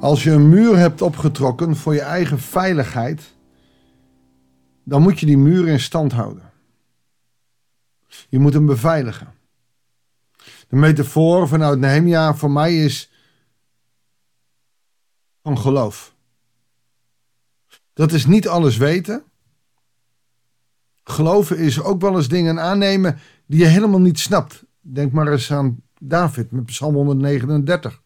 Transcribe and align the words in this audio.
Als 0.00 0.22
je 0.22 0.30
een 0.30 0.48
muur 0.48 0.76
hebt 0.76 1.02
opgetrokken 1.02 1.76
voor 1.76 1.94
je 1.94 2.00
eigen 2.00 2.38
veiligheid, 2.38 3.34
dan 4.84 5.02
moet 5.02 5.20
je 5.20 5.26
die 5.26 5.38
muur 5.38 5.68
in 5.68 5.80
stand 5.80 6.12
houden. 6.12 6.52
Je 8.28 8.38
moet 8.38 8.52
hem 8.52 8.66
beveiligen. 8.66 9.34
De 10.68 10.76
metafoor 10.76 11.48
vanuit 11.48 11.78
Nehemia 11.78 12.34
voor 12.34 12.50
mij 12.50 12.84
is 12.84 13.10
van 15.42 15.58
geloof. 15.58 16.14
Dat 17.92 18.12
is 18.12 18.26
niet 18.26 18.48
alles 18.48 18.76
weten. 18.76 19.22
Geloven 21.04 21.58
is 21.58 21.82
ook 21.82 22.00
wel 22.00 22.16
eens 22.16 22.28
dingen 22.28 22.60
aannemen 22.60 23.18
die 23.46 23.58
je 23.58 23.66
helemaal 23.66 24.00
niet 24.00 24.18
snapt. 24.18 24.64
Denk 24.80 25.12
maar 25.12 25.32
eens 25.32 25.52
aan 25.52 25.82
David 25.98 26.50
met 26.50 26.64
Psalm 26.64 26.94
139. 26.94 27.99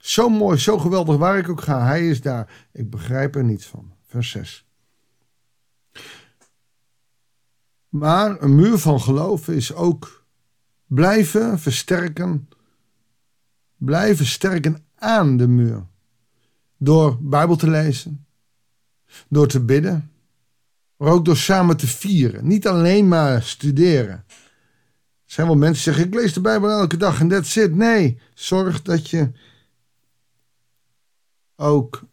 Zo 0.00 0.28
mooi, 0.28 0.58
zo 0.58 0.78
geweldig 0.78 1.16
waar 1.16 1.38
ik 1.38 1.48
ook 1.48 1.60
ga. 1.60 1.84
Hij 1.84 2.08
is 2.08 2.20
daar. 2.20 2.66
Ik 2.72 2.90
begrijp 2.90 3.34
er 3.34 3.44
niets 3.44 3.66
van. 3.66 3.92
Vers 4.06 4.30
6. 4.30 4.66
Maar 7.88 8.42
een 8.42 8.54
muur 8.54 8.78
van 8.78 9.00
geloof 9.00 9.48
is 9.48 9.74
ook 9.74 10.24
blijven 10.86 11.58
versterken. 11.58 12.48
Blijven 13.76 14.26
sterken 14.26 14.84
aan 14.94 15.36
de 15.36 15.48
muur. 15.48 15.86
Door 16.76 17.18
Bijbel 17.20 17.56
te 17.56 17.70
lezen. 17.70 18.26
Door 19.28 19.46
te 19.46 19.60
bidden. 19.60 20.10
Maar 20.96 21.12
ook 21.12 21.24
door 21.24 21.36
samen 21.36 21.76
te 21.76 21.86
vieren. 21.86 22.46
Niet 22.46 22.66
alleen 22.66 23.08
maar 23.08 23.42
studeren. 23.42 24.24
Er 25.24 25.36
zijn 25.36 25.46
wel 25.46 25.56
mensen 25.56 25.84
die 25.84 25.94
zeggen: 25.94 26.12
Ik 26.12 26.20
lees 26.20 26.32
de 26.32 26.40
Bijbel 26.40 26.68
elke 26.70 26.96
dag 26.96 27.20
en 27.20 27.28
that's 27.28 27.56
it. 27.56 27.74
Nee, 27.74 28.18
zorg 28.34 28.82
dat 28.82 29.10
je 29.10 29.30
ook 31.60 32.04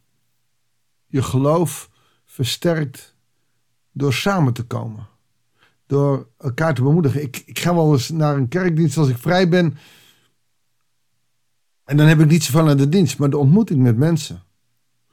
je 1.05 1.23
geloof 1.23 1.89
versterkt 2.25 3.15
door 3.91 4.13
samen 4.13 4.53
te 4.53 4.63
komen. 4.63 5.07
Door 5.85 6.29
elkaar 6.37 6.73
te 6.73 6.81
bemoedigen. 6.81 7.21
Ik, 7.21 7.43
ik 7.45 7.59
ga 7.59 7.75
wel 7.75 7.93
eens 7.93 8.09
naar 8.09 8.35
een 8.35 8.47
kerkdienst 8.47 8.97
als 8.97 9.09
ik 9.09 9.17
vrij 9.17 9.49
ben. 9.49 9.77
En 11.83 11.97
dan 11.97 12.07
heb 12.07 12.19
ik 12.19 12.27
niet 12.27 12.43
zoveel 12.43 12.69
aan 12.69 12.77
de 12.77 12.89
dienst, 12.89 13.17
maar 13.17 13.29
de 13.29 13.37
ontmoeting 13.37 13.81
met 13.81 13.97
mensen. 13.97 14.43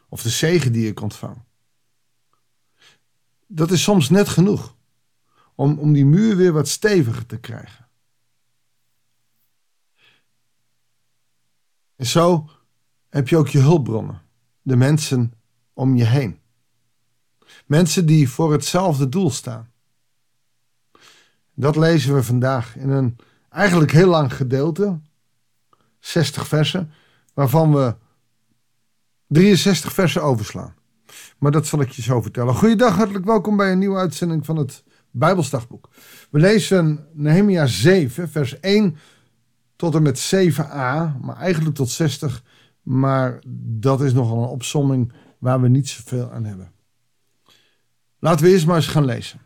Of 0.09 0.23
de 0.23 0.29
zegen 0.29 0.73
die 0.73 0.89
ik 0.89 1.01
ontvang. 1.01 1.37
Dat 3.47 3.71
is 3.71 3.83
soms 3.83 4.11
net 4.11 4.29
genoeg. 4.29 4.77
Om, 5.55 5.79
om 5.79 5.93
die 5.93 6.07
muur 6.07 6.37
weer 6.37 6.53
wat 6.53 6.69
steviger 6.69 7.27
te 7.27 7.39
krijgen. 7.39 7.89
En 11.97 12.07
zo 12.07 12.51
heb 13.09 13.29
je 13.29 13.37
ook 13.37 13.49
je 13.49 13.59
hulpbronnen 13.59 14.24
de 14.65 14.77
mensen 14.77 15.33
om 15.73 15.97
je 15.97 16.05
heen. 16.05 16.39
Mensen 17.67 18.07
die 18.07 18.29
voor 18.29 18.53
hetzelfde 18.53 19.09
doel 19.09 19.31
staan. 19.31 19.71
Dat 21.55 21.77
lezen 21.77 22.15
we 22.15 22.23
vandaag 22.23 22.77
in 22.77 22.91
een 22.91 23.17
eigenlijk 23.49 23.93
heel 23.93 24.09
lang 24.09 24.35
gedeelte, 24.35 25.01
60 25.99 26.49
versen, 26.49 26.93
waarvan 27.35 27.73
we 27.73 27.95
63 29.27 29.93
versen 29.93 30.23
overslaan. 30.23 30.75
Maar 31.39 31.51
dat 31.51 31.67
zal 31.67 31.81
ik 31.81 31.91
je 31.91 32.03
zo 32.03 32.21
vertellen. 32.21 32.55
Goeiedag, 32.55 32.97
hartelijk 32.97 33.25
welkom 33.25 33.57
bij 33.57 33.73
een 33.73 33.79
nieuwe 33.79 33.99
uitzending 33.99 34.45
van 34.45 34.57
het 34.57 34.85
Bijbelsdagboek. 35.11 35.89
We 36.31 36.39
lezen 36.39 37.07
Nehemia 37.13 37.67
7, 37.67 38.31
vers 38.31 38.61
1 38.61 38.97
tot 39.77 39.95
en 39.95 40.03
met 40.03 40.35
7a, 40.35 41.21
maar 41.21 41.37
eigenlijk 41.37 41.75
tot 41.75 41.91
60 41.91 42.43
maar 42.85 43.43
dat 43.57 44.01
is 44.01 44.13
nogal 44.13 44.43
een 44.43 44.49
opsomming 44.49 45.13
waar 45.39 45.61
we 45.61 45.69
niet 45.69 45.89
zoveel 45.89 46.31
aan 46.31 46.45
hebben. 46.45 46.73
Laten 48.19 48.45
we 48.45 48.51
eerst 48.53 48.67
maar 48.67 48.77
eens 48.77 48.87
gaan 48.87 49.05
lezen. 49.05 49.41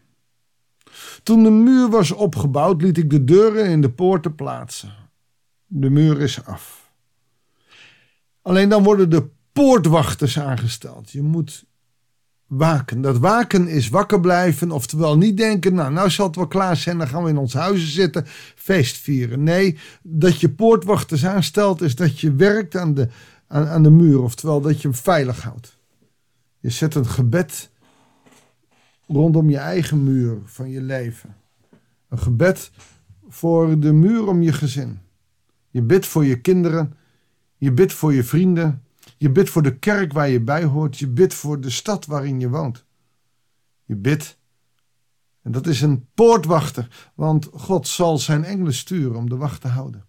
Toen 1.22 1.42
de 1.42 1.50
muur 1.50 1.88
was 1.88 2.12
opgebouwd, 2.12 2.82
liet 2.82 2.98
ik 2.98 3.10
de 3.10 3.24
deuren 3.24 3.70
in 3.70 3.80
de 3.80 3.90
poorten 3.90 4.34
plaatsen. 4.34 4.92
De 5.66 5.90
muur 5.90 6.20
is 6.20 6.44
af. 6.44 6.92
Alleen 8.42 8.68
dan 8.68 8.82
worden 8.82 9.10
de 9.10 9.28
poortwachters 9.52 10.38
aangesteld. 10.38 11.10
Je 11.10 11.22
moet 11.22 11.66
waken. 12.48 13.00
Dat 13.00 13.18
waken 13.18 13.68
is 13.68 13.88
wakker 13.88 14.20
blijven, 14.20 14.70
oftewel 14.70 15.16
niet 15.16 15.36
denken, 15.36 15.74
nou, 15.74 15.92
nou 15.92 16.10
zal 16.10 16.26
het 16.26 16.36
wel 16.36 16.46
klaar 16.46 16.76
zijn, 16.76 16.98
dan 16.98 17.08
gaan 17.08 17.22
we 17.22 17.30
in 17.30 17.36
ons 17.36 17.54
huizen 17.54 17.88
zitten, 17.88 18.24
feest 18.54 18.96
vieren. 18.96 19.42
Nee, 19.42 19.78
dat 20.02 20.40
je 20.40 20.50
poortwachters 20.50 21.26
aanstelt, 21.26 21.80
is 21.80 21.94
dat 21.94 22.20
je 22.20 22.32
werkt 22.32 22.76
aan 22.76 22.94
de, 22.94 23.08
aan, 23.46 23.66
aan 23.66 23.82
de 23.82 23.90
muur, 23.90 24.22
oftewel 24.22 24.60
dat 24.60 24.82
je 24.82 24.88
hem 24.88 24.96
veilig 24.96 25.42
houdt. 25.42 25.78
Je 26.60 26.70
zet 26.70 26.94
een 26.94 27.06
gebed 27.06 27.70
rondom 29.06 29.50
je 29.50 29.58
eigen 29.58 30.02
muur 30.02 30.38
van 30.44 30.70
je 30.70 30.80
leven. 30.80 31.36
Een 32.08 32.18
gebed 32.18 32.70
voor 33.28 33.80
de 33.80 33.92
muur 33.92 34.26
om 34.26 34.42
je 34.42 34.52
gezin. 34.52 34.98
Je 35.70 35.82
bidt 35.82 36.06
voor 36.06 36.24
je 36.24 36.40
kinderen, 36.40 36.94
je 37.56 37.72
bidt 37.72 37.92
voor 37.92 38.14
je 38.14 38.24
vrienden, 38.24 38.82
je 39.18 39.30
bidt 39.30 39.50
voor 39.50 39.62
de 39.62 39.78
kerk 39.78 40.12
waar 40.12 40.28
je 40.28 40.40
bij 40.40 40.64
hoort. 40.64 40.98
Je 40.98 41.08
bidt 41.08 41.34
voor 41.34 41.60
de 41.60 41.70
stad 41.70 42.06
waarin 42.06 42.40
je 42.40 42.48
woont. 42.48 42.84
Je 43.84 43.96
bidt. 43.96 44.38
En 45.42 45.52
dat 45.52 45.66
is 45.66 45.80
een 45.80 46.08
poortwachter, 46.14 47.10
want 47.14 47.48
God 47.52 47.88
zal 47.88 48.18
zijn 48.18 48.44
engelen 48.44 48.74
sturen 48.74 49.16
om 49.16 49.28
de 49.28 49.36
wacht 49.36 49.60
te 49.60 49.68
houden. 49.68 50.06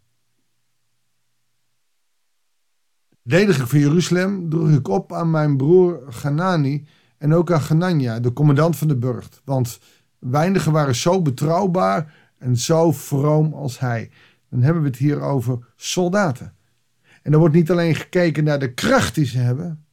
Lediging 3.21 3.69
van 3.69 3.79
Jeruzalem 3.79 4.49
droeg 4.49 4.69
ik 4.69 4.87
op 4.87 5.13
aan 5.13 5.31
mijn 5.31 5.57
broer 5.57 6.03
Ganani 6.07 6.87
en 7.17 7.33
ook 7.33 7.51
aan 7.51 7.61
Ganania, 7.61 8.19
de 8.19 8.33
commandant 8.33 8.75
van 8.75 8.87
de 8.87 8.97
burcht. 8.97 9.41
Want 9.45 9.79
weinigen 10.19 10.71
waren 10.71 10.95
zo 10.95 11.21
betrouwbaar 11.21 12.13
en 12.37 12.57
zo 12.57 12.91
vroom 12.91 13.53
als 13.53 13.79
hij. 13.79 14.11
Dan 14.49 14.61
hebben 14.61 14.81
we 14.81 14.87
het 14.87 14.97
hier 14.97 15.21
over 15.21 15.73
soldaten. 15.75 16.53
En 17.29 17.35
er 17.35 17.41
wordt 17.41 17.55
niet 17.55 17.71
alleen 17.71 17.95
gekeken 17.95 18.43
naar 18.43 18.59
de 18.59 18.73
kracht 18.73 19.15
die 19.15 19.25
ze 19.25 19.37
hebben, 19.37 19.85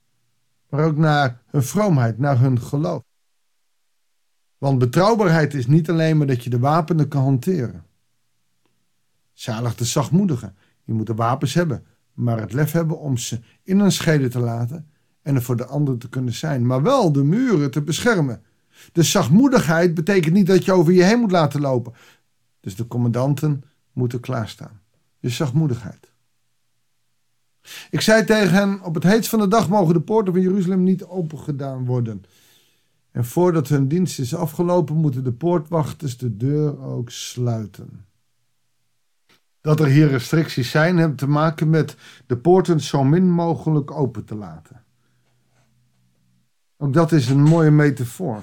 maar 0.68 0.84
ook 0.84 0.96
naar 0.96 1.42
hun 1.46 1.62
vroomheid, 1.62 2.18
naar 2.18 2.38
hun 2.38 2.60
geloof. 2.60 3.02
Want 4.58 4.78
betrouwbaarheid 4.78 5.54
is 5.54 5.66
niet 5.66 5.90
alleen 5.90 6.16
maar 6.16 6.26
dat 6.26 6.44
je 6.44 6.50
de 6.50 6.58
wapenen 6.58 7.08
kan 7.08 7.22
hanteren. 7.22 7.84
Zalig 9.32 9.74
de 9.74 9.84
zachtmoedigen. 9.84 10.56
Je 10.84 10.92
moet 10.92 11.06
de 11.06 11.14
wapens 11.14 11.54
hebben, 11.54 11.86
maar 12.12 12.40
het 12.40 12.52
lef 12.52 12.72
hebben 12.72 12.98
om 12.98 13.16
ze 13.16 13.40
in 13.62 13.78
een 13.78 13.92
schede 13.92 14.28
te 14.28 14.40
laten 14.40 14.90
en 15.22 15.34
er 15.34 15.42
voor 15.42 15.56
de 15.56 15.66
ander 15.66 15.98
te 15.98 16.08
kunnen 16.08 16.34
zijn. 16.34 16.66
Maar 16.66 16.82
wel 16.82 17.12
de 17.12 17.24
muren 17.24 17.70
te 17.70 17.82
beschermen. 17.82 18.42
De 18.92 19.02
zachtmoedigheid 19.02 19.94
betekent 19.94 20.34
niet 20.34 20.46
dat 20.46 20.64
je 20.64 20.72
over 20.72 20.92
je 20.92 21.02
heen 21.02 21.20
moet 21.20 21.30
laten 21.30 21.60
lopen. 21.60 21.92
Dus 22.60 22.76
de 22.76 22.86
commandanten 22.86 23.64
moeten 23.92 24.20
klaarstaan. 24.20 24.80
De 25.20 25.28
zachtmoedigheid. 25.28 26.14
Ik 27.90 28.00
zei 28.00 28.24
tegen 28.24 28.54
hen: 28.54 28.82
Op 28.82 28.94
het 28.94 29.02
heetst 29.02 29.30
van 29.30 29.38
de 29.38 29.48
dag 29.48 29.68
mogen 29.68 29.94
de 29.94 30.00
poorten 30.00 30.32
van 30.32 30.42
Jeruzalem 30.42 30.82
niet 30.82 31.04
opengedaan 31.04 31.84
worden. 31.84 32.24
En 33.10 33.24
voordat 33.24 33.68
hun 33.68 33.88
dienst 33.88 34.18
is 34.18 34.34
afgelopen, 34.34 34.96
moeten 34.96 35.24
de 35.24 35.32
poortwachters 35.32 36.16
de 36.18 36.36
deur 36.36 36.80
ook 36.80 37.10
sluiten. 37.10 38.04
Dat 39.60 39.80
er 39.80 39.86
hier 39.86 40.08
restricties 40.08 40.70
zijn, 40.70 40.98
heeft 40.98 41.18
te 41.18 41.28
maken 41.28 41.70
met 41.70 41.96
de 42.26 42.36
poorten 42.36 42.80
zo 42.80 43.04
min 43.04 43.30
mogelijk 43.30 43.90
open 43.90 44.24
te 44.24 44.34
laten. 44.34 44.84
Ook 46.76 46.92
dat 46.92 47.12
is 47.12 47.28
een 47.28 47.42
mooie 47.42 47.70
metafoor. 47.70 48.42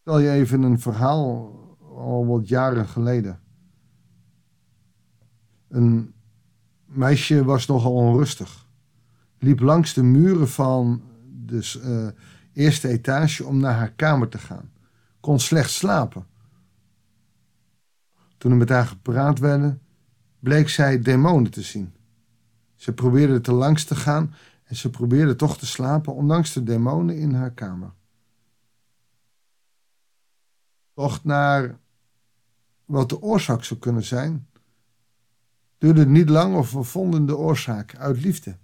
Stel 0.00 0.18
je 0.18 0.30
even 0.30 0.62
een 0.62 0.80
verhaal 0.80 1.54
al 1.96 2.26
wat 2.26 2.48
jaren 2.48 2.86
geleden. 2.86 3.40
Een 5.68 6.14
meisje 6.86 7.44
was 7.44 7.66
nogal 7.66 7.92
onrustig. 7.92 8.66
Liep 9.38 9.60
langs 9.60 9.94
de 9.94 10.02
muren 10.02 10.48
van 10.48 11.02
de 11.46 11.72
uh, 11.84 12.22
eerste 12.52 12.88
etage 12.88 13.44
om 13.44 13.58
naar 13.58 13.74
haar 13.74 13.92
kamer 13.92 14.28
te 14.28 14.38
gaan. 14.38 14.70
Kon 15.20 15.40
slecht 15.40 15.70
slapen. 15.70 16.26
Toen 18.38 18.50
er 18.50 18.56
met 18.56 18.68
haar 18.68 18.86
gepraat 18.86 19.38
werd, 19.38 19.78
bleek 20.38 20.68
zij 20.68 21.00
demonen 21.00 21.50
te 21.50 21.62
zien. 21.62 21.94
Ze 22.74 22.92
probeerde 22.92 23.40
te 23.40 23.52
langs 23.52 23.84
te 23.84 23.94
gaan 23.94 24.34
en 24.64 24.76
ze 24.76 24.90
probeerde 24.90 25.36
toch 25.36 25.58
te 25.58 25.66
slapen, 25.66 26.14
ondanks 26.14 26.52
de 26.52 26.62
demonen 26.62 27.18
in 27.18 27.34
haar 27.34 27.52
kamer. 27.52 27.92
Tocht 30.94 31.24
naar 31.24 31.78
wat 32.84 33.08
de 33.08 33.22
oorzaak 33.22 33.64
zou 33.64 33.80
kunnen 33.80 34.04
zijn, 34.04 34.48
duurde 35.78 36.00
het 36.00 36.08
niet 36.08 36.28
lang 36.28 36.56
of 36.56 36.72
we 36.72 36.82
vonden 36.82 37.26
de 37.26 37.36
oorzaak 37.36 37.96
uit 37.96 38.22
liefde. 38.22 38.56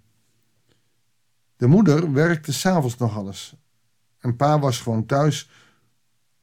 De 1.57 1.67
moeder 1.67 2.11
werkte 2.11 2.53
s'avonds 2.53 2.97
nog 2.97 3.17
alles. 3.17 3.55
En 4.19 4.35
pa 4.35 4.59
was 4.59 4.79
gewoon 4.79 5.05
thuis 5.05 5.49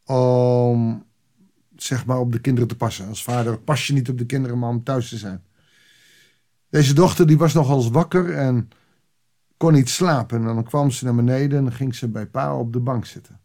om 0.04 1.04
zeg 1.76 2.06
maar 2.06 2.18
op 2.18 2.32
de 2.32 2.40
kinderen 2.40 2.68
te 2.68 2.76
passen. 2.76 3.08
Als 3.08 3.22
vader 3.22 3.58
pas 3.58 3.86
je 3.86 3.92
niet 3.92 4.08
op 4.08 4.18
de 4.18 4.26
kinderen, 4.26 4.58
maar 4.58 4.70
om 4.70 4.82
thuis 4.82 5.08
te 5.08 5.16
zijn. 5.16 5.44
Deze 6.68 6.94
dochter 6.94 7.26
die 7.26 7.38
was 7.38 7.52
nogal 7.52 7.90
wakker 7.90 8.34
en 8.36 8.68
kon 9.56 9.72
niet 9.72 9.88
slapen. 9.88 10.38
En 10.38 10.44
dan 10.44 10.64
kwam 10.64 10.90
ze 10.90 11.04
naar 11.04 11.14
beneden 11.14 11.66
en 11.66 11.72
ging 11.72 11.94
ze 11.94 12.08
bij 12.08 12.26
pa 12.26 12.56
op 12.56 12.72
de 12.72 12.80
bank 12.80 13.06
zitten. 13.06 13.40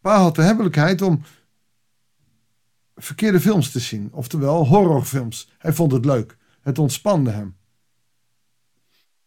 Pa 0.00 0.18
had 0.18 0.34
de 0.34 0.42
hebbelijkheid 0.42 1.02
om 1.02 1.22
verkeerde 3.04 3.40
films 3.40 3.70
te 3.70 3.78
zien, 3.78 4.08
oftewel 4.12 4.66
horrorfilms. 4.66 5.52
Hij 5.58 5.72
vond 5.72 5.92
het 5.92 6.04
leuk. 6.04 6.36
Het 6.60 6.78
ontspande 6.78 7.30
hem. 7.30 7.56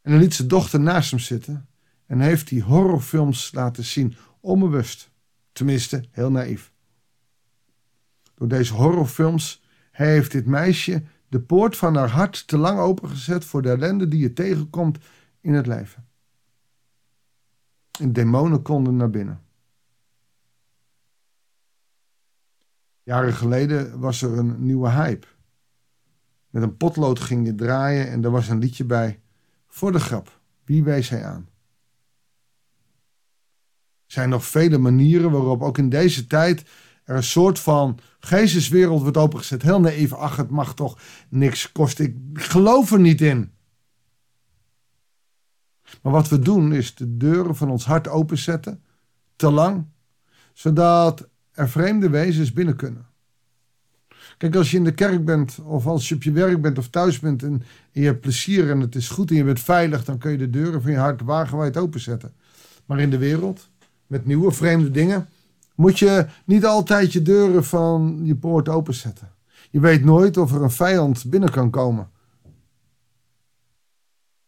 En 0.01 0.11
dan 0.11 0.19
liet 0.19 0.33
zijn 0.33 0.47
dochter 0.47 0.79
naast 0.79 1.09
hem 1.09 1.19
zitten 1.19 1.67
en 2.05 2.19
heeft 2.19 2.47
die 2.47 2.63
horrorfilms 2.63 3.51
laten 3.53 3.83
zien, 3.83 4.15
onbewust. 4.39 5.11
Tenminste, 5.51 6.03
heel 6.11 6.31
naïef. 6.31 6.71
Door 8.35 8.47
deze 8.47 8.73
horrorfilms 8.73 9.63
heeft 9.91 10.31
dit 10.31 10.45
meisje 10.45 11.03
de 11.27 11.39
poort 11.39 11.77
van 11.77 11.95
haar 11.95 12.09
hart 12.09 12.47
te 12.47 12.57
lang 12.57 12.79
opengezet 12.79 13.45
voor 13.45 13.61
de 13.61 13.69
ellende 13.69 14.07
die 14.07 14.19
je 14.19 14.33
tegenkomt 14.33 14.97
in 15.41 15.53
het 15.53 15.67
leven. 15.67 16.07
En 17.99 18.13
demonen 18.13 18.61
konden 18.61 18.95
naar 18.95 19.09
binnen. 19.09 19.41
Jaren 23.05 23.33
geleden 23.33 23.99
was 23.99 24.21
er 24.21 24.37
een 24.37 24.65
nieuwe 24.65 24.89
hype. 24.89 25.27
Met 26.49 26.63
een 26.63 26.77
potlood 26.77 27.19
ging 27.19 27.45
je 27.45 27.55
draaien 27.55 28.09
en 28.09 28.23
er 28.23 28.31
was 28.31 28.47
een 28.47 28.59
liedje 28.59 28.85
bij. 28.85 29.21
Voor 29.67 29.91
de 29.91 29.99
grap, 29.99 30.39
wie 30.63 30.83
wees 30.83 31.09
hij 31.09 31.25
aan? 31.25 31.49
Er 34.05 34.13
zijn 34.13 34.29
nog 34.29 34.45
vele 34.45 34.77
manieren 34.77 35.31
waarop 35.31 35.61
ook 35.61 35.77
in 35.77 35.89
deze 35.89 36.27
tijd 36.27 36.63
er 37.03 37.15
een 37.15 37.23
soort 37.23 37.59
van 37.59 37.99
geesteswereld 38.19 39.01
wordt 39.01 39.17
opengezet. 39.17 39.61
Heel 39.61 39.79
naïef, 39.79 40.13
ach 40.13 40.35
het 40.35 40.49
mag 40.49 40.73
toch 40.73 40.99
niks 41.29 41.71
kosten. 41.71 42.05
Ik 42.05 42.41
geloof 42.41 42.91
er 42.91 42.99
niet 42.99 43.21
in. 43.21 43.51
Maar 46.01 46.11
wat 46.11 46.29
we 46.29 46.39
doen 46.39 46.73
is 46.73 46.95
de 46.95 47.17
deuren 47.17 47.55
van 47.55 47.69
ons 47.69 47.85
hart 47.85 48.07
openzetten, 48.07 48.83
te 49.35 49.51
lang, 49.51 49.85
zodat 50.53 51.29
er 51.55 51.69
vreemde 51.69 52.09
wezens 52.09 52.53
binnen 52.53 52.75
kunnen. 52.75 53.05
Kijk, 54.37 54.55
als 54.55 54.71
je 54.71 54.77
in 54.77 54.83
de 54.83 54.93
kerk 54.93 55.25
bent, 55.25 55.59
of 55.63 55.87
als 55.87 56.09
je 56.09 56.15
op 56.15 56.23
je 56.23 56.31
werk 56.31 56.61
bent 56.61 56.77
of 56.77 56.89
thuis 56.89 57.19
bent 57.19 57.43
en, 57.43 57.63
je 57.91 58.03
hebt 58.05 58.21
plezier 58.21 58.69
en 58.69 58.79
het 58.79 58.95
is 58.95 59.09
goed 59.09 59.29
en 59.29 59.35
je 59.35 59.43
bent 59.43 59.59
veilig, 59.59 60.05
dan 60.05 60.17
kun 60.17 60.31
je 60.31 60.37
de 60.37 60.49
deuren 60.49 60.81
van 60.81 60.91
je 60.91 60.97
hart 60.97 61.21
wagenwijd 61.21 61.77
openzetten. 61.77 62.33
Maar 62.85 62.99
in 62.99 63.09
de 63.09 63.17
wereld, 63.17 63.69
met 64.07 64.25
nieuwe 64.25 64.51
vreemde 64.51 64.91
dingen, 64.91 65.27
moet 65.75 65.99
je 65.99 66.25
niet 66.45 66.65
altijd 66.65 67.13
je 67.13 67.21
deuren 67.21 67.65
van 67.65 68.19
je 68.23 68.35
poort 68.35 68.69
openzetten. 68.69 69.31
Je 69.71 69.79
weet 69.79 70.03
nooit 70.03 70.37
of 70.37 70.53
er 70.53 70.63
een 70.63 70.71
vijand 70.71 71.25
binnen 71.25 71.51
kan 71.51 71.69
komen. 71.69 72.09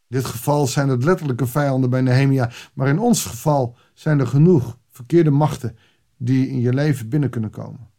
In 0.09 0.15
dit 0.17 0.25
geval 0.25 0.67
zijn 0.67 0.89
het 0.89 1.03
letterlijke 1.03 1.47
vijanden 1.47 1.89
bij 1.89 2.01
Nehemia, 2.01 2.51
maar 2.73 2.87
in 2.87 2.99
ons 2.99 3.25
geval 3.25 3.77
zijn 3.93 4.19
er 4.19 4.27
genoeg 4.27 4.77
verkeerde 4.91 5.31
machten 5.31 5.77
die 6.17 6.47
in 6.47 6.59
je 6.59 6.73
leven 6.73 7.09
binnen 7.09 7.29
kunnen 7.29 7.49
komen. 7.49 7.89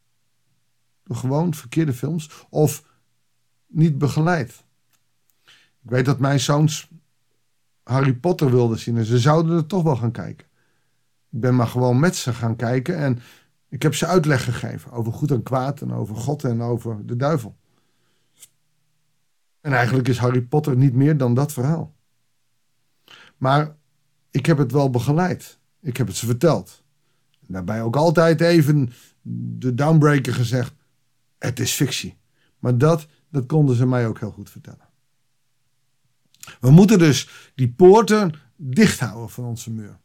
Door 1.04 1.16
gewoon 1.16 1.54
verkeerde 1.54 1.92
films 1.92 2.46
of 2.50 2.84
niet 3.66 3.98
begeleid. 3.98 4.64
Ik 5.82 5.90
weet 5.90 6.04
dat 6.04 6.18
mijn 6.18 6.40
zoons 6.40 6.90
Harry 7.82 8.14
Potter 8.14 8.50
wilden 8.50 8.78
zien 8.78 8.96
en 8.96 9.04
ze 9.04 9.18
zouden 9.18 9.56
er 9.56 9.66
toch 9.66 9.82
wel 9.82 9.96
gaan 9.96 10.12
kijken. 10.12 10.46
Ik 11.30 11.40
ben 11.40 11.56
maar 11.56 11.66
gewoon 11.66 12.00
met 12.00 12.16
ze 12.16 12.32
gaan 12.32 12.56
kijken 12.56 12.96
en 12.96 13.18
ik 13.68 13.82
heb 13.82 13.94
ze 13.94 14.06
uitleg 14.06 14.44
gegeven 14.44 14.92
over 14.92 15.12
goed 15.12 15.30
en 15.30 15.42
kwaad 15.42 15.80
en 15.80 15.92
over 15.92 16.16
God 16.16 16.44
en 16.44 16.62
over 16.62 17.06
de 17.06 17.16
duivel. 17.16 17.56
En 19.60 19.72
eigenlijk 19.72 20.08
is 20.08 20.18
Harry 20.18 20.42
Potter 20.42 20.76
niet 20.76 20.94
meer 20.94 21.16
dan 21.16 21.34
dat 21.34 21.52
verhaal. 21.52 21.94
Maar 23.36 23.76
ik 24.30 24.46
heb 24.46 24.58
het 24.58 24.72
wel 24.72 24.90
begeleid. 24.90 25.58
Ik 25.80 25.96
heb 25.96 26.06
het 26.06 26.16
ze 26.16 26.26
verteld. 26.26 26.82
Daarbij 27.48 27.82
ook 27.82 27.96
altijd 27.96 28.40
even 28.40 28.90
de 29.58 29.74
downbreaker 29.74 30.34
gezegd: 30.34 30.74
het 31.38 31.60
is 31.60 31.72
fictie. 31.72 32.16
Maar 32.58 32.78
dat, 32.78 33.06
dat 33.30 33.46
konden 33.46 33.76
ze 33.76 33.86
mij 33.86 34.06
ook 34.06 34.20
heel 34.20 34.30
goed 34.30 34.50
vertellen. 34.50 34.88
We 36.60 36.70
moeten 36.70 36.98
dus 36.98 37.50
die 37.54 37.72
poorten 37.72 38.32
dicht 38.56 39.00
houden 39.00 39.30
van 39.30 39.44
onze 39.44 39.70
muur. 39.70 39.98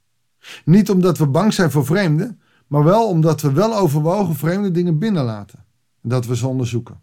Niet 0.65 0.89
omdat 0.89 1.17
we 1.17 1.27
bang 1.27 1.53
zijn 1.53 1.71
voor 1.71 1.85
vreemden, 1.85 2.41
maar 2.67 2.83
wel 2.83 3.07
omdat 3.07 3.41
we 3.41 3.51
wel 3.51 3.75
overwogen 3.75 4.35
vreemde 4.35 4.71
dingen 4.71 4.99
binnenlaten. 4.99 5.65
En 6.01 6.09
dat 6.09 6.25
we 6.25 6.35
ze 6.35 6.47
onderzoeken. 6.47 6.99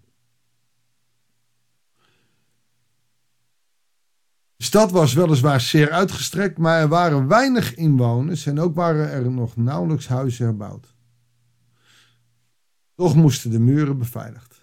De 4.60 4.66
stad 4.66 4.90
was 4.90 5.12
weliswaar 5.12 5.60
zeer 5.60 5.90
uitgestrekt, 5.90 6.58
maar 6.58 6.80
er 6.80 6.88
waren 6.88 7.28
weinig 7.28 7.74
inwoners 7.74 8.46
en 8.46 8.60
ook 8.60 8.74
waren 8.74 9.10
er 9.10 9.30
nog 9.30 9.56
nauwelijks 9.56 10.08
huizen 10.08 10.44
herbouwd. 10.44 10.94
Toch 12.94 13.14
moesten 13.14 13.50
de 13.50 13.58
muren 13.58 13.98
beveiligd. 13.98 14.62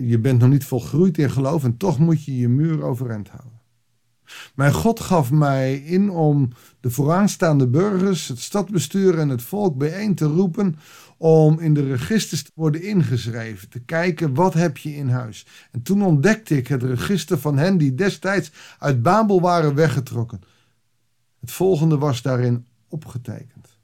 Je 0.00 0.18
bent 0.18 0.40
nog 0.40 0.48
niet 0.48 0.64
volgroeid 0.64 1.18
in 1.18 1.30
geloof 1.30 1.64
en 1.64 1.76
toch 1.76 1.98
moet 1.98 2.24
je 2.24 2.36
je 2.36 2.48
muur 2.48 2.82
overeind 2.82 3.28
houden. 3.28 3.60
Mijn 4.54 4.72
God 4.72 5.00
gaf 5.00 5.30
mij 5.30 5.76
in 5.76 6.10
om 6.10 6.48
de 6.80 6.90
vooraanstaande 6.90 7.68
burgers, 7.68 8.28
het 8.28 8.38
stadsbestuur 8.38 9.18
en 9.18 9.28
het 9.28 9.42
volk 9.42 9.76
bijeen 9.76 10.14
te 10.14 10.26
roepen 10.26 10.76
om 11.16 11.58
in 11.58 11.74
de 11.74 11.86
registers 11.86 12.42
te 12.42 12.50
worden 12.54 12.82
ingeschreven, 12.82 13.68
te 13.68 13.80
kijken 13.80 14.34
wat 14.34 14.54
heb 14.54 14.76
je 14.76 14.94
in 14.94 15.08
huis. 15.08 15.46
En 15.70 15.82
toen 15.82 16.02
ontdekte 16.02 16.56
ik 16.56 16.68
het 16.68 16.82
register 16.82 17.38
van 17.38 17.58
hen 17.58 17.78
die 17.78 17.94
destijds 17.94 18.50
uit 18.78 19.02
Babel 19.02 19.40
waren 19.40 19.74
weggetrokken. 19.74 20.40
Het 21.40 21.50
volgende 21.50 21.98
was 21.98 22.22
daarin 22.22 22.66
opgetekend. 22.88 23.78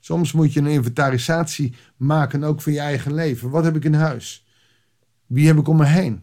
Soms 0.00 0.32
moet 0.32 0.52
je 0.52 0.60
een 0.60 0.66
inventarisatie 0.66 1.74
maken 1.96 2.44
ook 2.44 2.62
van 2.62 2.72
je 2.72 2.80
eigen 2.80 3.14
leven. 3.14 3.50
Wat 3.50 3.64
heb 3.64 3.76
ik 3.76 3.84
in 3.84 3.94
huis? 3.94 4.46
Wie 5.26 5.46
heb 5.46 5.58
ik 5.58 5.68
om 5.68 5.76
me 5.76 5.86
heen? 5.86 6.22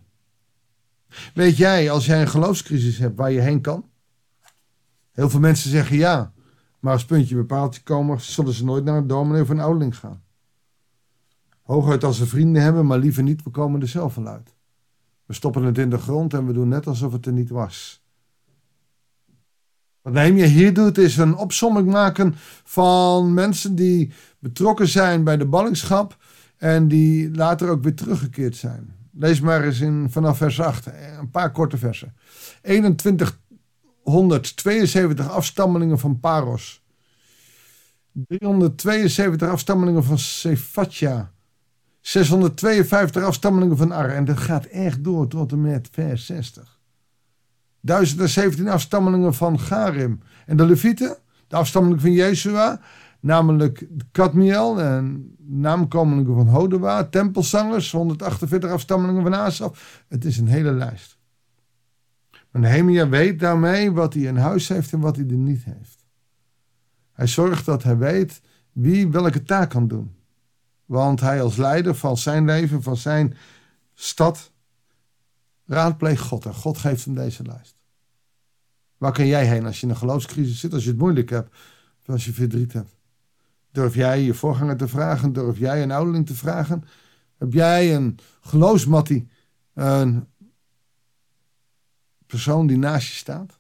Weet 1.34 1.58
jij, 1.58 1.92
als 1.92 2.06
jij 2.06 2.22
een 2.22 2.28
geloofscrisis 2.28 2.98
hebt, 2.98 3.18
waar 3.18 3.32
je 3.32 3.40
heen 3.40 3.62
kan? 3.62 3.90
Heel 5.12 5.30
veel 5.30 5.40
mensen 5.40 5.70
zeggen 5.70 5.98
ja, 5.98 6.34
maar 6.86 6.94
als 6.94 7.06
puntje 7.06 7.36
bepaald 7.36 7.84
komen, 7.84 8.22
zullen 8.22 8.54
ze 8.54 8.66
nooit 8.66 8.84
naar 8.84 8.98
een 8.98 9.08
dominee 9.08 9.42
of 9.42 9.50
een 9.50 9.60
ouderling 9.60 9.98
gaan. 9.98 10.22
Hooguit 11.62 12.04
als 12.04 12.18
ze 12.18 12.26
vrienden 12.26 12.62
hebben, 12.62 12.86
maar 12.86 12.98
liever 12.98 13.24
niet, 13.24 13.44
we 13.44 13.50
komen 13.50 13.82
er 13.82 13.88
zelf 13.88 14.16
wel 14.16 14.28
uit. 14.28 14.56
We 15.26 15.34
stoppen 15.34 15.64
het 15.64 15.78
in 15.78 15.90
de 15.90 15.98
grond 15.98 16.34
en 16.34 16.46
we 16.48 16.54
doen 16.54 16.68
net 16.68 16.88
alsof 16.88 17.12
het 17.12 17.26
er 17.26 17.32
niet 17.32 17.50
was. 17.50 18.04
Wat 20.02 20.14
je 20.14 20.46
hier 20.46 20.74
doet, 20.74 20.98
is 20.98 21.18
een 21.18 21.36
opsomming 21.36 21.92
maken 21.92 22.34
van 22.64 23.34
mensen 23.34 23.76
die 23.76 24.14
betrokken 24.40 24.88
zijn 24.88 25.24
bij 25.24 25.38
de 25.38 25.46
ballingschap 25.46 26.18
en 26.58 26.88
die 26.88 27.36
later 27.36 27.70
ook 27.70 27.84
weer 27.84 27.96
teruggekeerd 27.96 28.56
zijn. 28.56 28.96
Lees 29.12 29.40
maar 29.40 29.64
eens 29.64 29.80
in, 29.80 30.08
vanaf 30.10 30.38
vers 30.38 30.60
8, 30.62 30.86
een 31.20 31.30
paar 31.32 31.52
korte 31.52 31.78
versen. 31.78 32.14
2172 34.06 35.30
afstammelingen 35.30 36.00
van 36.00 36.20
Paros. 36.20 36.84
372 38.12 39.50
afstammelingen 39.50 40.04
van 40.04 40.18
Sefatja. 40.18 41.32
652 42.02 43.24
afstammelingen 43.24 43.78
van 43.78 43.92
Ar. 43.92 44.10
En 44.10 44.26
dat 44.26 44.38
gaat 44.38 44.66
echt 44.66 45.04
door 45.04 45.28
tot 45.28 45.52
en 45.52 45.62
met 45.62 45.88
vers 45.92 46.26
60. 46.26 46.80
1017 47.80 48.68
afstammelingen 48.68 49.34
van 49.34 49.60
Garim. 49.60 50.20
En 50.46 50.58
de 50.58 50.66
Levieten, 50.66 51.18
de 51.48 51.56
afstammelingen 51.56 52.02
van 52.02 52.12
Jezua, 52.12 52.82
namelijk 53.20 53.88
Kadmiel 54.12 54.82
en 54.82 55.36
naamkomelingen 55.38 56.36
van 56.36 56.48
Hodewa, 56.48 57.04
tempelzangers, 57.04 57.92
148 57.92 58.70
afstammelingen 58.70 59.24
van 59.24 59.36
Asaf. 59.36 60.04
Het 60.08 60.26
is 60.26 60.38
een 60.38 60.48
hele 60.48 60.72
lijst. 60.72 61.18
Nehemia 62.60 63.10
weet 63.10 63.40
daarmee 63.40 63.92
wat 63.92 64.14
hij 64.14 64.24
in 64.24 64.38
huis 64.38 64.68
heeft 64.68 64.94
en 64.94 65.00
wat 65.00 65.16
hij 65.16 65.26
er 65.26 65.34
niet 65.34 65.64
heeft. 65.64 66.06
Hij 67.12 67.28
zorgt 67.28 67.66
dat 67.66 67.84
hij 67.84 67.98
weet 67.98 68.42
wie 68.72 69.08
welke 69.08 69.44
taak 69.44 69.70
kan 69.70 69.88
doen. 69.88 70.16
Want 70.86 71.20
hij 71.20 71.42
als 71.42 71.56
leider 71.56 71.96
van 71.96 72.18
zijn 72.18 72.46
leven, 72.46 72.84
van 72.84 72.98
zijn 72.98 73.36
stad, 73.94 74.52
raadpleegt 75.66 76.22
God. 76.22 76.46
En 76.46 76.54
God 76.54 76.78
geeft 76.78 77.06
hem 77.06 77.16
deze 77.16 77.44
lijst. 77.44 77.76
Waar 78.98 79.12
kan 79.12 79.28
jij 79.28 79.46
heen 79.46 79.66
als 79.66 79.80
je 79.80 79.86
in 79.86 79.92
een 79.92 79.98
geloofscrisis 79.98 80.60
zit, 80.60 80.74
als 80.74 80.84
je 80.84 80.90
het 80.90 81.00
moeilijk 81.00 81.30
hebt, 81.30 81.56
of 82.02 82.10
als 82.10 82.26
je 82.26 82.34
verdriet 82.34 82.74
hebt? 82.74 82.98
Durf 83.72 83.96
jij 83.96 84.22
je 84.22 84.34
voorganger 84.34 84.78
te 84.78 84.88
vragen? 84.88 85.34
Durf 85.34 85.58
jij 85.58 85.84
een 85.84 85.92
ouderling 85.92 86.26
te 86.26 86.36
vragen? 86.36 86.84
Heb 87.38 87.54
jij 87.54 87.96
een 87.96 88.18
geloofsmattie, 88.42 89.30
een 89.74 90.28
persoon 92.28 92.68
die 92.68 92.78
naast 92.78 93.08
je 93.08 93.16
staat? 93.16 93.60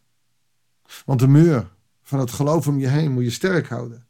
Want 1.06 1.20
de 1.20 1.28
muur 1.28 1.68
van 2.04 2.20
het 2.20 2.32
geloof 2.32 2.68
om 2.68 2.80
je 2.80 2.88
heen 2.88 3.12
moet 3.12 3.24
je 3.24 3.30
sterk 3.30 3.68
houden. 3.68 4.06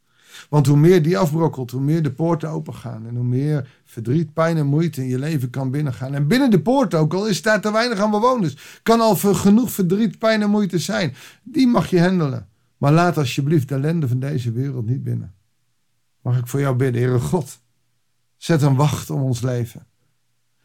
Want 0.50 0.68
hoe 0.68 0.78
meer 0.78 1.02
die 1.02 1.18
afbrokkelt, 1.18 1.72
hoe 1.72 1.82
meer 1.82 2.04
de 2.04 2.12
poorten 2.12 2.50
opengaan. 2.50 3.08
En 3.08 3.16
hoe 3.16 3.26
meer 3.26 3.70
verdriet, 3.86 4.34
pijn 4.34 4.58
en 4.58 4.66
moeite 4.66 5.02
in 5.02 5.08
je 5.08 5.20
leven 5.20 5.50
kan 5.50 5.72
binnengaan. 5.72 6.14
En 6.14 6.28
binnen 6.28 6.52
de 6.52 6.62
poort 6.62 6.94
ook, 6.94 7.14
al 7.14 7.28
is 7.28 7.42
daar 7.42 7.62
te 7.62 7.72
weinig 7.72 8.00
aan 8.00 8.12
bewoners, 8.12 8.80
kan 8.84 9.02
al 9.02 9.16
genoeg 9.16 9.72
verdriet, 9.72 10.20
pijn 10.20 10.42
en 10.42 10.50
moeite 10.50 10.80
zijn. 10.80 11.16
Die 11.44 11.68
mag 11.68 11.90
je 11.90 12.02
handelen. 12.02 12.48
Maar 12.78 12.92
laat 12.92 13.18
alsjeblieft 13.18 13.68
de 13.68 13.76
ellende 13.76 14.08
van 14.08 14.20
deze 14.20 14.52
wereld 14.52 14.86
niet 14.86 15.04
binnen. 15.04 15.34
Mag 16.22 16.38
ik 16.38 16.48
voor 16.48 16.60
jou 16.60 16.76
bidden, 16.76 17.02
Heere 17.02 17.20
God? 17.20 17.60
Zet 18.38 18.62
een 18.62 18.76
wacht 18.76 19.10
om 19.10 19.22
ons 19.22 19.42
leven. 19.42 19.88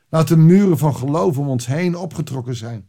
Laat 0.08 0.28
de 0.28 0.36
muren 0.36 0.78
van 0.78 0.96
geloof 0.96 1.38
om 1.38 1.48
ons 1.48 1.66
heen 1.66 1.96
opgetrokken 1.96 2.56
zijn. 2.56 2.88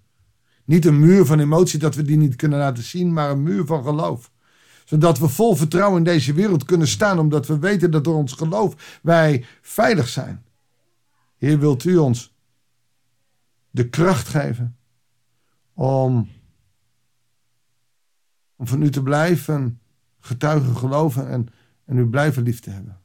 Niet 0.65 0.86
een 0.86 1.00
muur 1.00 1.25
van 1.25 1.39
emotie 1.39 1.80
dat 1.80 1.96
we 1.96 2.01
die 2.01 2.18
niet 2.18 2.36
kunnen 2.36 2.60
laten 2.60 2.84
zien, 2.84 3.13
maar 3.13 3.30
een 3.30 3.44
muur 3.44 3.65
van 3.65 3.84
geloof. 3.84 4.32
Zodat 4.86 5.20
we 5.20 5.27
vol 5.27 5.56
vertrouwen 5.56 5.98
in 5.98 6.03
deze 6.03 6.34
wereld 6.34 6.65
kunnen 6.65 6.88
staan, 6.88 7.20
omdat 7.20 7.48
we 7.48 7.60
weten 7.60 7.91
dat 7.91 8.03
door 8.03 8.15
ons 8.15 8.34
geloof 8.34 9.00
wij 9.01 9.46
veilig 9.62 10.08
zijn. 10.08 10.44
Heer, 11.38 11.60
wilt 11.60 11.84
u 11.84 11.98
ons 11.98 12.34
de 13.70 13.89
kracht 13.89 14.27
geven 14.27 14.77
om, 15.74 16.30
om 18.56 18.68
van 18.68 18.82
u 18.82 18.89
te 18.89 19.03
blijven 19.03 19.82
getuigen, 20.20 20.75
geloven 20.75 21.30
en, 21.30 21.48
en 21.86 21.98
u 21.98 22.08
blijven 22.08 22.44
lief 22.44 22.60
te 22.60 22.70
hebben. 22.70 23.01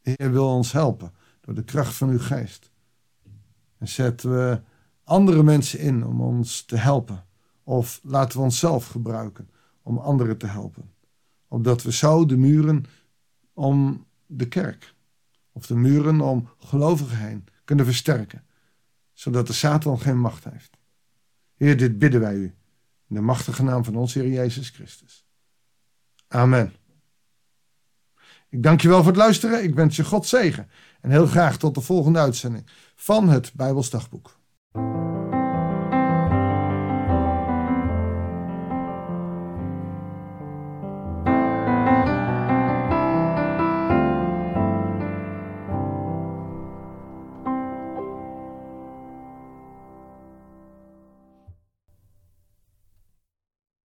Heer 0.00 0.32
wil 0.32 0.48
ons 0.48 0.72
helpen 0.72 1.12
door 1.40 1.54
de 1.54 1.64
kracht 1.64 1.94
van 1.94 2.08
uw 2.08 2.18
geest. 2.18 2.70
En 3.78 3.88
zetten 3.88 4.30
we 4.30 4.60
andere 5.12 5.42
mensen 5.42 5.78
in 5.78 6.06
om 6.06 6.20
ons 6.20 6.62
te 6.62 6.76
helpen. 6.76 7.24
Of 7.62 8.00
laten 8.02 8.38
we 8.38 8.44
onszelf 8.44 8.86
gebruiken 8.86 9.50
om 9.82 9.98
anderen 9.98 10.38
te 10.38 10.46
helpen. 10.46 10.90
Omdat 11.48 11.82
we 11.82 11.92
zo 11.92 12.26
de 12.26 12.36
muren 12.36 12.84
om 13.52 14.06
de 14.26 14.48
kerk 14.48 14.94
of 15.52 15.66
de 15.66 15.74
muren 15.74 16.20
om 16.20 16.48
gelovigen 16.58 17.16
heen 17.16 17.44
kunnen 17.64 17.84
versterken. 17.84 18.44
Zodat 19.12 19.46
de 19.46 19.52
Satan 19.52 20.00
geen 20.00 20.20
macht 20.20 20.44
heeft. 20.44 20.76
Heer, 21.54 21.76
dit 21.76 21.98
bidden 21.98 22.20
wij 22.20 22.34
u. 22.34 22.54
In 23.08 23.14
de 23.14 23.20
machtige 23.20 23.62
naam 23.62 23.84
van 23.84 23.96
ons 23.96 24.14
Heer 24.14 24.28
Jezus 24.28 24.68
Christus. 24.68 25.26
Amen. 26.28 26.72
Ik 28.48 28.62
dank 28.62 28.80
je 28.80 28.88
wel 28.88 28.98
voor 28.98 29.06
het 29.06 29.16
luisteren. 29.16 29.62
Ik 29.62 29.74
wens 29.74 29.96
je 29.96 30.04
God 30.04 30.26
zegen. 30.26 30.70
En 31.00 31.10
heel 31.10 31.26
graag 31.26 31.56
tot 31.56 31.74
de 31.74 31.80
volgende 31.80 32.18
uitzending 32.18 32.66
van 32.94 33.28
het 33.28 33.52
Bijbelsdagboek. 34.74 35.11